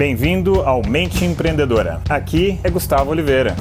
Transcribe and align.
Bem-vindo 0.00 0.62
ao 0.62 0.80
Mente 0.80 1.26
Empreendedora. 1.26 2.00
Aqui 2.08 2.58
é 2.64 2.70
Gustavo 2.70 3.10
Oliveira. 3.10 3.54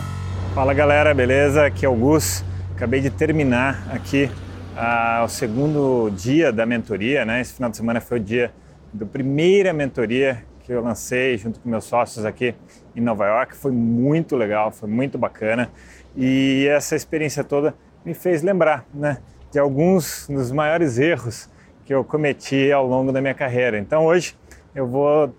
Fala 0.55 0.73
galera, 0.73 1.13
beleza? 1.13 1.65
Aqui 1.65 1.85
é 1.85 1.89
o 1.89 1.93
Gus. 1.93 2.46
Acabei 2.73 3.01
de 3.01 3.09
terminar 3.09 3.85
aqui 3.92 4.31
ah, 4.73 5.23
o 5.25 5.28
segundo 5.28 6.10
dia 6.12 6.49
da 6.49 6.65
mentoria, 6.65 7.25
né? 7.25 7.41
Esse 7.41 7.55
final 7.55 7.70
de 7.70 7.75
semana 7.75 7.99
foi 7.99 8.20
o 8.20 8.23
dia 8.23 8.54
da 8.94 9.05
primeira 9.05 9.73
mentoria 9.73 10.46
que 10.62 10.71
eu 10.71 10.81
lancei 10.81 11.38
junto 11.38 11.60
com 11.60 11.67
meus 11.67 11.83
sócios 11.83 12.24
aqui 12.24 12.56
em 12.96 13.01
Nova 13.01 13.28
York. 13.28 13.58
Foi 13.58 13.74
muito 13.74 14.37
legal, 14.37 14.71
foi 14.71 14.87
muito 14.87 15.17
bacana 15.17 15.69
e 16.16 16.66
essa 16.70 16.95
experiência 16.95 17.44
toda 17.44 17.76
me 18.05 18.13
fez 18.13 18.41
lembrar, 18.41 18.85
né, 18.94 19.17
de 19.52 19.59
alguns 19.59 20.26
dos 20.30 20.53
maiores 20.53 20.99
erros 20.99 21.49
que 21.84 21.94
eu 21.94 22.02
cometi 22.02 22.71
ao 22.71 22.88
longo 22.88 23.12
da 23.12 23.20
minha 23.20 23.34
carreira. 23.34 23.77
Então 23.77 24.05
hoje 24.05 24.38
eu 24.73 24.88
vou 24.88 25.35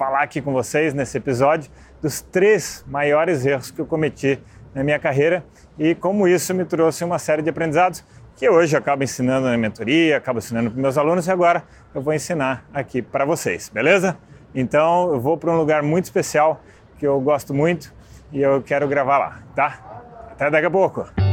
falar 0.00 0.22
aqui 0.22 0.40
com 0.40 0.50
vocês 0.50 0.94
nesse 0.94 1.18
episódio 1.18 1.70
dos 2.00 2.22
três 2.22 2.82
maiores 2.88 3.44
erros 3.44 3.70
que 3.70 3.82
eu 3.82 3.84
cometi 3.84 4.40
na 4.74 4.82
minha 4.82 4.98
carreira 4.98 5.44
e 5.78 5.94
como 5.94 6.26
isso 6.26 6.54
me 6.54 6.64
trouxe 6.64 7.04
uma 7.04 7.18
série 7.18 7.42
de 7.42 7.50
aprendizados 7.50 8.02
que 8.34 8.48
hoje 8.48 8.74
eu 8.74 8.78
acabo 8.78 9.04
ensinando 9.04 9.46
na 9.46 9.58
mentoria, 9.58 10.16
acabo 10.16 10.38
ensinando 10.38 10.70
para 10.70 10.80
meus 10.80 10.96
alunos 10.96 11.26
e 11.26 11.30
agora 11.30 11.64
eu 11.94 12.00
vou 12.00 12.14
ensinar 12.14 12.64
aqui 12.72 13.02
para 13.02 13.26
vocês, 13.26 13.68
beleza? 13.68 14.16
Então 14.54 15.12
eu 15.12 15.20
vou 15.20 15.36
para 15.36 15.50
um 15.50 15.58
lugar 15.58 15.82
muito 15.82 16.06
especial 16.06 16.62
que 16.98 17.06
eu 17.06 17.20
gosto 17.20 17.52
muito 17.52 17.92
e 18.32 18.40
eu 18.40 18.62
quero 18.62 18.88
gravar 18.88 19.18
lá, 19.18 19.42
tá? 19.54 20.00
Até 20.30 20.48
daqui 20.48 20.64
a 20.64 20.70
pouco! 20.70 21.29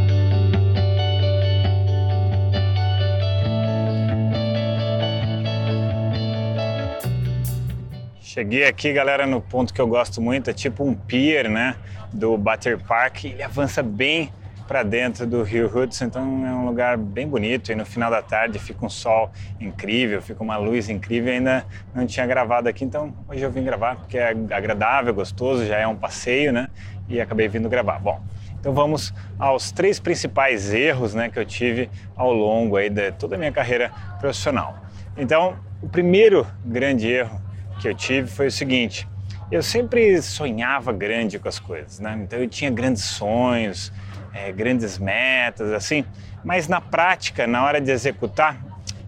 Cheguei 8.38 8.68
aqui, 8.68 8.94
galera, 8.94 9.26
no 9.26 9.42
ponto 9.42 9.74
que 9.74 9.82
eu 9.82 9.88
gosto 9.88 10.22
muito, 10.22 10.52
é 10.52 10.54
tipo 10.54 10.84
um 10.84 10.94
pier, 10.94 11.50
né, 11.50 11.76
do 12.14 12.38
Butter 12.38 12.78
Park. 12.78 13.24
Ele 13.26 13.42
avança 13.42 13.82
bem 13.82 14.32
para 14.68 14.84
dentro 14.84 15.26
do 15.26 15.42
Rio 15.42 15.66
Hudson, 15.66 16.06
então 16.06 16.22
é 16.46 16.52
um 16.52 16.64
lugar 16.64 16.98
bem 16.98 17.28
bonito. 17.28 17.72
E 17.72 17.76
no 17.76 17.84
final 17.84 18.12
da 18.12 18.22
tarde 18.22 18.60
fica 18.60 18.86
um 18.86 18.90
sol 18.92 19.32
incrível, 19.60 20.22
fica 20.22 20.44
uma 20.44 20.56
luz 20.56 20.88
incrível. 20.88 21.34
Ainda 21.34 21.66
não 21.96 22.06
tinha 22.06 22.28
gravado 22.28 22.70
aqui, 22.70 22.86
então 22.86 23.12
hoje 23.28 23.42
eu 23.42 23.50
vim 23.50 23.64
gravar 23.64 23.96
porque 23.96 24.20
é 24.20 24.30
agradável, 24.52 25.16
gostoso, 25.16 25.66
já 25.66 25.80
é 25.80 25.88
um 25.88 25.96
passeio, 25.96 26.54
né? 26.54 26.68
E 27.10 27.20
acabei 27.20 27.48
vindo 27.48 27.68
gravar. 27.68 27.98
Bom, 27.98 28.22
então 28.60 28.72
vamos 28.72 29.16
aos 29.40 29.72
três 29.72 30.00
principais 30.00 30.72
erros, 30.72 31.16
né, 31.16 31.28
que 31.28 31.40
eu 31.40 31.46
tive 31.46 31.90
ao 32.16 32.32
longo 32.32 32.78
aí 32.78 32.88
de 32.88 33.12
toda 33.14 33.34
a 33.34 33.40
minha 33.40 33.52
carreira 33.52 33.92
profissional. 34.20 34.78
Então, 35.18 35.58
o 35.82 35.90
primeiro 35.90 36.46
grande 36.64 37.08
erro 37.08 37.47
que 37.80 37.88
eu 37.88 37.96
tive 37.96 38.28
foi 38.28 38.48
o 38.48 38.52
seguinte: 38.52 39.08
eu 39.52 39.64
sempre 39.64 40.22
sonhava 40.22 40.92
grande 40.92 41.40
com 41.40 41.48
as 41.48 41.60
coisas, 41.60 42.00
né? 42.00 42.20
Então 42.22 42.40
eu 42.40 42.48
tinha 42.48 42.70
grandes 42.70 43.04
sonhos, 43.04 43.92
é, 44.34 44.52
grandes 44.52 44.98
metas, 44.98 45.72
assim, 45.72 46.04
mas 46.44 46.68
na 46.68 46.82
prática, 46.82 47.48
na 47.48 47.64
hora 47.64 47.80
de 47.80 47.92
executar, 47.92 48.60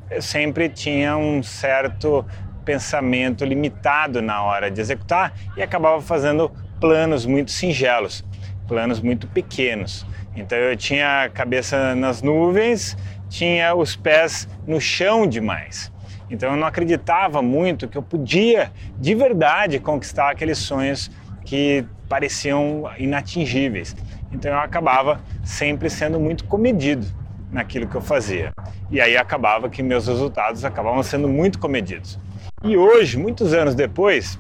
eu 0.10 0.22
sempre 0.22 0.70
tinha 0.70 1.18
um 1.18 1.44
certo 1.44 2.26
pensamento 2.66 3.44
limitado 3.44 4.22
na 4.22 4.42
hora 4.44 4.70
de 4.70 4.80
executar 4.80 5.34
e 5.58 5.62
acabava 5.62 6.02
fazendo 6.02 6.52
planos 6.80 7.26
muito 7.26 7.52
singelos, 7.52 8.24
planos 8.68 9.02
muito 9.02 9.28
pequenos. 9.28 10.06
Então 10.36 10.58
eu 10.58 10.76
tinha 10.78 11.24
a 11.24 11.30
cabeça 11.30 11.96
nas 11.96 12.22
nuvens, 12.22 12.98
tinha 13.30 13.76
os 13.76 13.96
pés 13.96 14.48
no 14.66 14.80
chão 14.80 15.28
demais. 15.28 15.92
Então 16.30 16.52
eu 16.52 16.58
não 16.58 16.68
acreditava 16.68 17.42
muito 17.42 17.88
que 17.88 17.98
eu 17.98 18.04
podia 18.04 18.72
de 18.98 19.16
verdade 19.16 19.80
conquistar 19.80 20.30
aqueles 20.30 20.58
sonhos 20.58 21.10
que 21.44 21.84
pareciam 22.08 22.90
inatingíveis. 22.98 23.96
Então 24.32 24.52
eu 24.52 24.60
acabava 24.60 25.20
sempre 25.44 25.90
sendo 25.90 26.20
muito 26.20 26.44
comedido 26.46 27.06
naquilo 27.52 27.88
que 27.88 27.96
eu 27.96 28.02
fazia. 28.02 28.54
E 28.92 29.02
aí 29.02 29.18
acabava 29.18 29.70
que 29.70 29.82
meus 29.82 30.08
resultados 30.08 30.64
acabavam 30.64 31.02
sendo 31.02 31.28
muito 31.28 31.58
comedidos. 31.60 32.20
E 32.64 32.78
hoje, 32.78 33.18
muitos 33.18 33.54
anos 33.54 33.74
depois, 33.74 34.38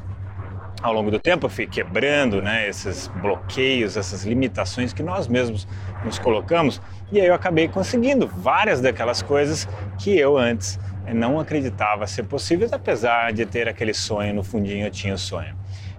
ao 0.81 0.93
longo 0.93 1.09
do 1.09 1.19
tempo 1.19 1.45
eu 1.45 1.49
fui 1.49 1.65
quebrando 1.65 2.41
né, 2.41 2.67
esses 2.67 3.07
bloqueios, 3.07 3.97
essas 3.97 4.23
limitações 4.25 4.93
que 4.93 5.01
nós 5.01 5.27
mesmos 5.27 5.67
nos 6.03 6.19
colocamos, 6.19 6.81
e 7.11 7.19
aí 7.19 7.27
eu 7.27 7.33
acabei 7.33 7.67
conseguindo 7.67 8.27
várias 8.27 8.79
daquelas 8.81 9.21
coisas 9.21 9.67
que 9.97 10.17
eu 10.17 10.37
antes 10.37 10.79
não 11.13 11.39
acreditava 11.39 12.05
ser 12.07 12.23
possível, 12.23 12.67
apesar 12.71 13.33
de 13.33 13.45
ter 13.45 13.67
aquele 13.67 13.93
sonho, 13.93 14.33
no 14.33 14.43
fundinho 14.43 14.85
eu 14.87 14.91
tinha 14.91 15.13
o 15.13 15.17
sonho. 15.17 15.55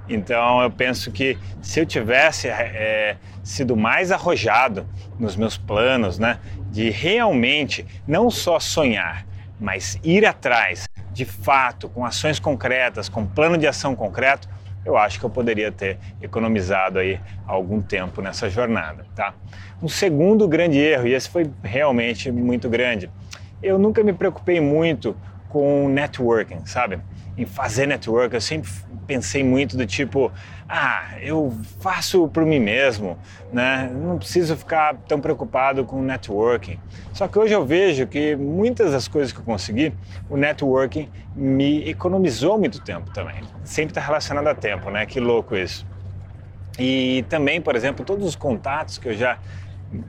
Então 0.09 0.61
eu 0.61 0.71
penso 0.71 1.13
que 1.13 1.39
se 1.63 1.81
eu 1.81 1.87
tivesse 1.87 2.49
é, 2.49 3.17
sido 3.43 3.77
mais 3.77 4.11
arrojado 4.11 4.87
nos 5.19 5.37
meus 5.37 5.57
planos, 5.57 6.19
né, 6.19 6.39
de 6.71 6.91
realmente 6.91 7.87
não 8.07 8.31
só 8.31 8.59
sonhar, 8.59 9.25
mas 9.61 9.99
ir 10.03 10.27
atrás, 10.27 10.89
de 11.13 11.25
fato, 11.25 11.89
com 11.89 12.05
ações 12.05 12.39
concretas, 12.41 13.09
com 13.09 13.27
plano 13.27 13.57
de 13.57 13.67
ação 13.67 13.95
concreto, 13.95 14.49
eu 14.85 14.97
acho 14.97 15.21
que 15.21 15.27
eu 15.27 15.31
poderia 15.31 15.71
ter 15.71 15.99
economizado 16.23 16.99
aí 16.99 17.21
algum 17.47 17.83
tempo 17.83 18.23
nessa 18.23 18.49
jornada, 18.49 19.05
tá? 19.15 19.35
Um 19.83 19.89
segundo 19.89 20.49
grande 20.49 20.79
erro, 20.79 21.07
e 21.07 21.15
esse 21.15 21.29
foi 21.29 21.51
realmente 21.63 22.33
muito 22.33 22.69
grande, 22.69 23.11
eu 23.63 23.79
nunca 23.79 24.03
me 24.03 24.13
preocupei 24.13 24.61
muito 24.61 25.17
com 25.49 25.89
networking, 25.89 26.65
sabe? 26.65 27.01
Em 27.37 27.45
fazer 27.45 27.87
network, 27.87 28.35
eu 28.35 28.41
sempre 28.41 28.71
pensei 29.07 29.43
muito 29.43 29.77
do 29.77 29.85
tipo, 29.85 30.31
ah, 30.69 31.17
eu 31.21 31.53
faço 31.81 32.29
por 32.29 32.45
mim 32.45 32.61
mesmo, 32.61 33.19
né? 33.53 33.91
Não 33.93 34.17
preciso 34.19 34.57
ficar 34.57 34.95
tão 35.09 35.21
preocupado 35.21 35.85
com 35.85 36.01
networking. 36.01 36.79
Só 37.13 37.27
que 37.27 37.39
hoje 37.39 37.53
eu 37.53 37.67
vejo 37.67 38.07
que 38.07 38.37
muitas 38.37 38.93
das 38.93 39.09
coisas 39.09 39.33
que 39.33 39.41
eu 39.41 39.45
consegui, 39.45 39.93
o 40.29 40.37
networking 40.37 41.09
me 41.35 41.89
economizou 41.89 42.57
muito 42.57 42.81
tempo 42.81 43.11
também. 43.11 43.41
Sempre 43.65 43.91
está 43.91 44.01
relacionado 44.01 44.47
a 44.47 44.55
tempo, 44.55 44.91
né? 44.91 45.05
Que 45.07 45.19
louco 45.19 45.57
isso. 45.57 45.85
E 46.79 47.25
também, 47.29 47.61
por 47.61 47.75
exemplo, 47.75 48.05
todos 48.05 48.25
os 48.25 48.37
contatos 48.37 48.97
que 48.97 49.09
eu 49.09 49.15
já 49.15 49.39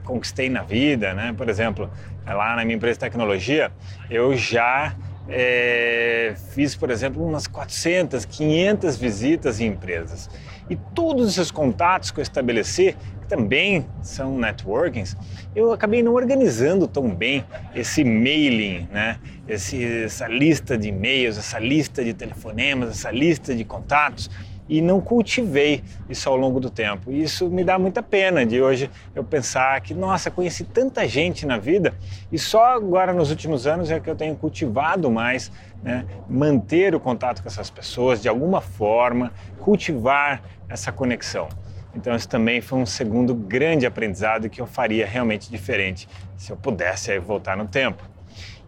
conquistei 0.04 0.48
na 0.48 0.62
vida, 0.62 1.14
né? 1.14 1.34
Por 1.36 1.48
exemplo, 1.48 1.90
lá 2.26 2.56
na 2.56 2.64
minha 2.64 2.76
empresa 2.76 2.94
de 2.94 3.00
tecnologia, 3.00 3.70
eu 4.10 4.36
já 4.36 4.94
é, 5.28 6.34
fiz, 6.50 6.74
por 6.74 6.90
exemplo, 6.90 7.24
umas 7.24 7.46
400, 7.46 8.24
500 8.24 8.96
visitas 8.96 9.60
em 9.60 9.66
empresas. 9.66 10.28
E 10.68 10.76
todos 10.94 11.28
esses 11.28 11.50
contatos 11.50 12.10
que 12.10 12.20
eu 12.20 12.22
estabeleci, 12.22 12.96
que 13.20 13.26
também 13.28 13.86
são 14.02 14.38
networkings, 14.38 15.16
eu 15.54 15.72
acabei 15.72 16.02
não 16.02 16.14
organizando 16.14 16.86
tão 16.86 17.08
bem 17.14 17.44
esse 17.74 18.04
mailing, 18.04 18.88
né? 18.90 19.18
Esse, 19.46 20.04
essa 20.04 20.28
lista 20.28 20.78
de 20.78 20.88
e-mails, 20.88 21.36
essa 21.36 21.58
lista 21.58 22.04
de 22.04 22.14
telefonemas, 22.14 22.90
essa 22.90 23.10
lista 23.10 23.54
de 23.54 23.64
contatos 23.64 24.30
e 24.68 24.80
não 24.80 25.00
cultivei 25.00 25.82
isso 26.08 26.28
ao 26.28 26.36
longo 26.36 26.60
do 26.60 26.70
tempo. 26.70 27.10
E 27.10 27.22
isso 27.22 27.48
me 27.48 27.64
dá 27.64 27.78
muita 27.78 28.02
pena 28.02 28.46
de 28.46 28.60
hoje 28.60 28.90
eu 29.14 29.24
pensar 29.24 29.80
que, 29.80 29.94
nossa, 29.94 30.30
conheci 30.30 30.64
tanta 30.64 31.06
gente 31.06 31.44
na 31.44 31.58
vida 31.58 31.94
e 32.30 32.38
só 32.38 32.66
agora 32.66 33.12
nos 33.12 33.30
últimos 33.30 33.66
anos 33.66 33.90
é 33.90 33.98
que 34.00 34.08
eu 34.08 34.16
tenho 34.16 34.34
cultivado 34.36 35.10
mais, 35.10 35.50
né, 35.82 36.04
manter 36.28 36.94
o 36.94 37.00
contato 37.00 37.42
com 37.42 37.48
essas 37.48 37.70
pessoas 37.70 38.22
de 38.22 38.28
alguma 38.28 38.60
forma, 38.60 39.32
cultivar 39.58 40.42
essa 40.68 40.92
conexão. 40.92 41.48
Então, 41.94 42.14
isso 42.14 42.28
também 42.28 42.60
foi 42.60 42.78
um 42.78 42.86
segundo 42.86 43.34
grande 43.34 43.84
aprendizado 43.84 44.48
que 44.48 44.60
eu 44.60 44.66
faria 44.66 45.06
realmente 45.06 45.50
diferente 45.50 46.08
se 46.38 46.50
eu 46.50 46.56
pudesse 46.56 47.18
voltar 47.18 47.56
no 47.56 47.66
tempo. 47.66 48.02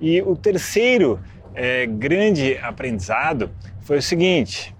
E 0.00 0.21
o 0.21 0.37
terceiro 0.37 1.19
é, 1.55 1.87
grande 1.87 2.59
aprendizado 2.59 3.50
foi 3.81 3.99
o 3.99 4.03
seguinte: 4.03 4.74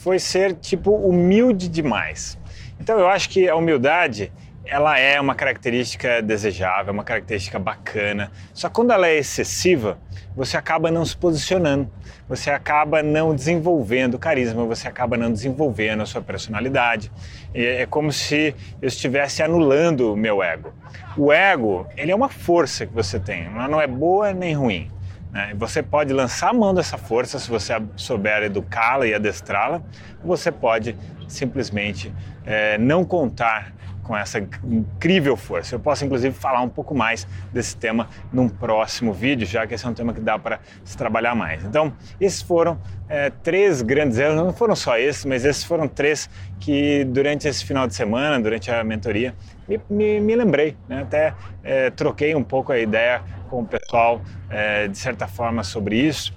foi 0.00 0.18
ser 0.18 0.54
tipo 0.54 0.92
humilde 0.92 1.68
demais. 1.68 2.38
Então 2.80 2.98
eu 2.98 3.06
acho 3.06 3.28
que 3.28 3.48
a 3.48 3.54
humildade 3.54 4.32
ela 4.64 4.98
é 4.98 5.20
uma 5.20 5.34
característica 5.34 6.22
desejável, 6.22 6.92
uma 6.92 7.04
característica 7.04 7.58
bacana. 7.58 8.30
Só 8.54 8.68
que 8.68 8.74
quando 8.74 8.92
ela 8.92 9.06
é 9.06 9.18
excessiva, 9.18 9.98
você 10.34 10.56
acaba 10.56 10.90
não 10.90 11.04
se 11.04 11.14
posicionando, 11.14 11.90
você 12.26 12.50
acaba 12.50 13.02
não 13.02 13.34
desenvolvendo 13.34 14.18
carisma, 14.18 14.64
você 14.64 14.88
acaba 14.88 15.18
não 15.18 15.30
desenvolvendo 15.30 16.02
a 16.02 16.06
sua 16.06 16.22
personalidade. 16.22 17.12
É 17.52 17.84
como 17.84 18.10
se 18.10 18.54
eu 18.80 18.88
estivesse 18.88 19.42
anulando 19.42 20.14
o 20.14 20.16
meu 20.16 20.42
ego. 20.42 20.72
O 21.14 21.30
ego, 21.30 21.86
ele 21.94 22.10
é 22.10 22.14
uma 22.14 22.28
força 22.28 22.86
que 22.86 22.94
você 22.94 23.20
tem, 23.20 23.46
ela 23.46 23.68
não 23.68 23.80
é 23.80 23.86
boa 23.86 24.32
nem 24.32 24.54
ruim. 24.54 24.90
Né? 25.32 25.54
Você 25.56 25.82
pode 25.82 26.12
lançar 26.12 26.50
a 26.50 26.52
mão 26.52 26.74
dessa 26.74 26.98
força 26.98 27.38
se 27.38 27.48
você 27.48 27.74
souber 27.96 28.42
educá-la 28.42 29.06
e 29.06 29.14
adestrá-la, 29.14 29.82
ou 30.22 30.36
você 30.36 30.50
pode 30.50 30.96
simplesmente 31.28 32.12
é, 32.44 32.76
não 32.78 33.04
contar 33.04 33.72
com 34.10 34.16
essa 34.16 34.40
incrível 34.64 35.36
força. 35.36 35.76
Eu 35.76 35.78
posso 35.78 36.04
inclusive 36.04 36.34
falar 36.34 36.60
um 36.62 36.68
pouco 36.68 36.92
mais 36.92 37.28
desse 37.52 37.76
tema 37.76 38.08
num 38.32 38.48
próximo 38.48 39.12
vídeo, 39.12 39.46
já 39.46 39.64
que 39.68 39.74
esse 39.74 39.86
é 39.86 39.88
um 39.88 39.94
tema 39.94 40.12
que 40.12 40.20
dá 40.20 40.36
para 40.36 40.58
se 40.84 40.96
trabalhar 40.96 41.36
mais. 41.36 41.64
Então, 41.64 41.92
esses 42.20 42.42
foram 42.42 42.76
é, 43.08 43.30
três 43.30 43.82
grandes 43.82 44.18
erros, 44.18 44.34
não 44.34 44.52
foram 44.52 44.74
só 44.74 44.98
esses, 44.98 45.24
mas 45.24 45.44
esses 45.44 45.62
foram 45.62 45.86
três 45.86 46.28
que 46.58 47.04
durante 47.04 47.46
esse 47.46 47.64
final 47.64 47.86
de 47.86 47.94
semana, 47.94 48.40
durante 48.40 48.68
a 48.68 48.82
mentoria, 48.82 49.32
me, 49.68 49.80
me, 49.88 50.20
me 50.20 50.34
lembrei, 50.34 50.76
né? 50.88 51.02
até 51.02 51.32
é, 51.62 51.90
troquei 51.90 52.34
um 52.34 52.42
pouco 52.42 52.72
a 52.72 52.78
ideia 52.80 53.22
com 53.50 53.62
o 53.62 53.66
pessoal 53.66 54.22
é, 54.48 54.88
de 54.88 54.96
certa 54.96 55.26
forma 55.26 55.64
sobre 55.64 55.96
isso 55.96 56.32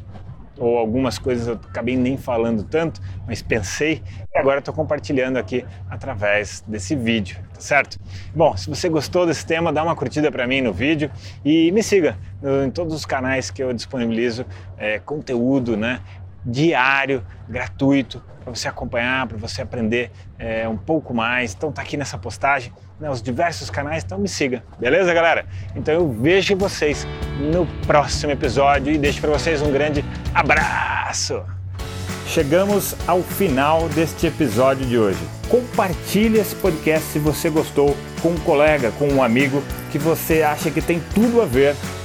ou 0.58 0.78
algumas 0.78 1.18
coisas 1.18 1.48
eu 1.48 1.56
acabei 1.56 1.98
nem 1.98 2.18
falando 2.18 2.64
tanto, 2.64 3.02
mas 3.26 3.42
pensei 3.42 4.04
e 4.34 4.38
agora 4.38 4.60
estou 4.60 4.74
compartilhando 4.74 5.38
aqui 5.38 5.66
através 5.90 6.64
desse 6.68 6.96
vídeo, 6.96 7.38
tá 7.54 7.60
certo? 7.60 8.00
Bom, 8.36 8.56
se 8.56 8.70
você 8.70 8.88
gostou 8.88 9.26
desse 9.26 9.46
tema, 9.46 9.74
dá 9.74 9.84
uma 9.84 9.96
curtida 9.96 10.32
para 10.32 10.46
mim 10.46 10.62
no 10.62 10.72
vídeo 10.72 11.10
e 11.44 11.72
me 11.72 11.82
siga 11.82 12.18
em 12.66 12.70
todos 12.70 12.94
os 12.94 13.06
canais 13.06 13.50
que 13.50 13.64
eu 13.64 13.74
disponibilizo 13.74 14.46
é, 14.78 15.00
conteúdo, 15.00 15.76
né? 15.76 16.02
Diário, 16.46 17.24
gratuito, 17.48 18.24
para 18.44 18.54
você 18.54 18.68
acompanhar, 18.68 19.28
para 19.28 19.38
você 19.38 19.62
aprender 19.62 20.12
é, 20.38 20.68
um 20.68 20.78
pouco 20.78 21.14
mais. 21.14 21.54
Então 21.54 21.72
tá 21.72 21.82
aqui 21.82 21.96
nessa 21.96 22.18
postagem, 22.18 22.74
né, 23.00 23.10
os 23.10 23.22
diversos 23.22 23.70
canais, 23.70 24.04
então 24.04 24.18
me 24.18 24.28
siga, 24.28 24.64
beleza, 24.80 25.14
galera? 25.14 25.46
Então 25.76 25.94
eu 25.94 26.12
vejo 26.12 26.56
vocês 26.56 27.08
no 27.40 27.66
próximo 27.88 28.32
episódio 28.32 28.94
e 28.94 28.98
deixo 28.98 29.22
para 29.22 29.32
vocês 29.32 29.62
um 29.62 29.72
grande 29.72 30.04
abraço. 30.34 31.44
Chegamos 32.28 32.96
ao 33.08 33.22
final 33.22 33.88
deste 33.90 34.26
episódio 34.26 34.86
de 34.86 34.98
hoje. 34.98 35.20
Compartilhe 35.50 36.40
esse 36.40 36.56
podcast 36.56 37.08
se 37.10 37.20
você 37.20 37.50
gostou 37.50 37.96
com 38.22 38.30
um 38.30 38.40
colega, 38.40 38.92
com 38.92 39.08
um 39.08 39.22
amigo 39.22 39.62
que 39.92 40.00
você 40.00 40.42
acha 40.42 40.72
que 40.72 40.82
tem 40.82 41.00
tudo 41.14 41.42
a 41.42 41.46
ver 41.46 41.76